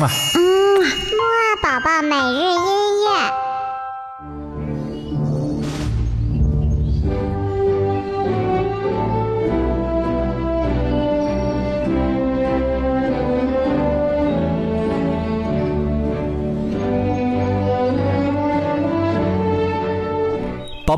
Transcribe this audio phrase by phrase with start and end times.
[0.00, 2.87] 嗯，木二宝宝每日音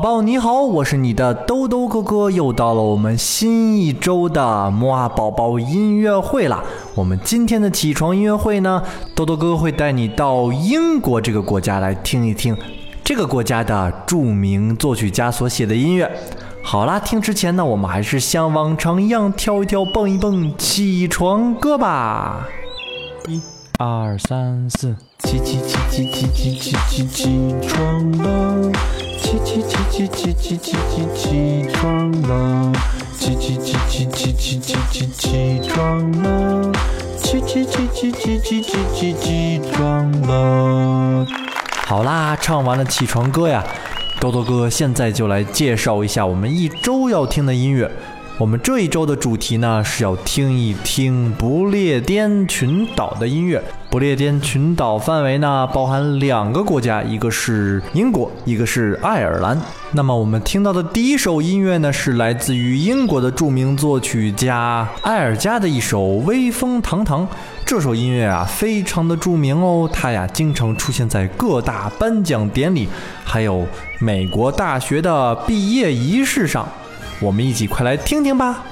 [0.01, 6.63] 宝宝你好，我是你的兜兜哥哥，又到了我们新一周的摩啊宝宝音乐会啦。
[6.95, 8.81] 我们今天的起床音乐会呢，
[9.13, 12.57] 兜兜哥哥会带你到英国这个国家来听一听
[13.03, 16.11] 这个国家的著名作曲家所写的音乐。
[16.63, 22.47] 好啦，听之前呢，我们还是像往常一样跳一跳、蹦一蹦起床歌吧。
[23.27, 23.39] 一、
[23.83, 28.71] 二、三、四，起起起起起起起起起床了。
[29.19, 32.71] 起起起起起起起起起床了，
[33.17, 36.71] 起起起起起起起起起床了，
[37.17, 41.25] 起起起起起起起起起床了。
[41.87, 43.65] 好啦，唱完了起床歌呀，
[44.19, 47.89] 豆豆哥现在就来介绍一下我们一周要听的音乐。
[48.41, 53.63] 我们这一周的主题呢是要听一听不列颠群岛的音乐。
[53.91, 59.61] 不列颠群岛范围呢包含两个国家，一个是英国，一个是爱尔兰。
[59.91, 67.27] 那么我们听到的第一首音乐呢是来自于英国的著名作曲家埃尔加的一首《威风堂堂》。
[67.63, 72.89] 这首音乐啊非常的著名哦，它呀经常出现在各大颁奖典礼，
[73.23, 73.67] 还有
[73.99, 76.67] 美国大学的毕业仪式上。
[77.21, 78.65] 我们一起快来听听吧。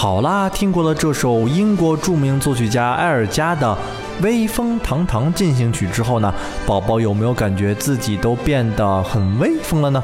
[0.00, 3.76] 好啦，听过了这首英国著名作曲家埃尔加的
[4.24, 6.32] 《威风堂堂进行曲》之后呢，
[6.66, 10.02] 宝宝有没有感觉自己都变得很威风了呢？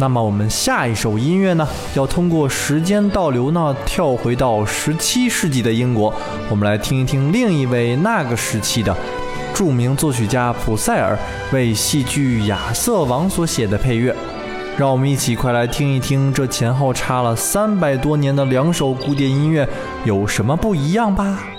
[0.00, 6.12] 那么我们下一首音乐呢，要通过时间倒流呢，跳回到十七世纪的英国，
[6.50, 8.92] 我们来听一听另一位那个时期的
[9.54, 11.16] 著名作曲家普塞尔
[11.52, 14.12] 为戏剧《亚瑟王》所写的配乐。
[14.78, 19.68] 让我们一起快来听一听这前后差了三百多年的两首古典音乐
[20.04, 21.57] 有什么不一样吧。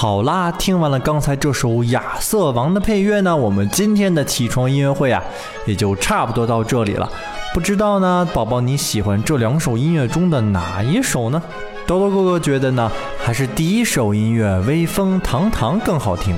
[0.00, 5.22] 好啦，听完了刚才这首《亚瑟王》的配乐呢，我们今天的起床音乐会啊，
[5.66, 7.06] 也就差不多到这里了。
[7.52, 11.42] 不知道呢，宝宝你喜欢这两首音乐中的哪一首呢？
[11.86, 12.90] 豆豆哥哥觉得呢，
[13.22, 16.34] 还是第一首音乐《威风堂堂》更好听。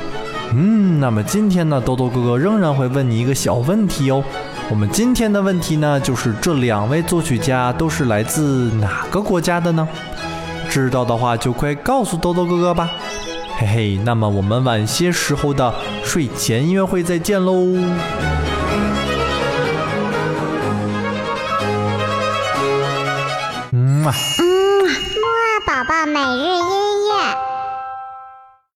[0.53, 4.25] 嗯，那么今天呢，豆豆哥哥仍然会问你一个小问题哦。
[4.71, 9.89] 我们今天的问题呢，就是这两位作曲家都是来自哪个国家的呢？
[10.69, 12.91] 知道的话就快告诉豆豆哥哥吧。
[13.59, 17.53] 嘿嘿，那么我们晚些时候的睡前音乐会再见喽。
[23.71, 24.13] 嗯，木啊
[25.67, 26.82] 宝宝每日音。